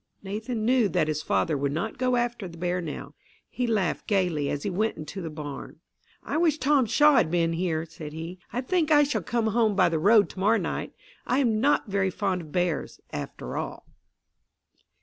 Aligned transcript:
Nathan 0.23 0.65
knew 0.65 0.89
that 0.89 1.07
his 1.07 1.21
father 1.21 1.55
would 1.55 1.71
not 1.71 1.99
go 1.99 2.15
after 2.15 2.47
the 2.47 2.57
bear 2.57 2.81
now. 2.81 3.13
He 3.47 3.67
laughed 3.67 4.07
gaily 4.07 4.49
as 4.49 4.63
he 4.63 4.69
went 4.71 4.97
into 4.97 5.21
the 5.21 5.29
barn. 5.29 5.79
"I 6.23 6.37
wish 6.37 6.57
Tom 6.57 6.87
Shaw 6.87 7.17
had 7.17 7.29
been 7.29 7.53
here," 7.53 7.85
said 7.85 8.11
he. 8.11 8.39
"I 8.51 8.61
think 8.61 8.89
I 8.89 9.03
shall 9.03 9.21
come 9.21 9.45
home 9.45 9.75
by 9.75 9.89
the 9.89 9.99
road 9.99 10.27
to 10.29 10.39
morrow 10.39 10.57
night. 10.57 10.93
I 11.27 11.37
am 11.37 11.61
not 11.61 11.85
very 11.87 12.09
fond 12.09 12.41
of 12.41 12.51
bears, 12.51 12.99
after 13.13 13.55
all." 13.57 13.85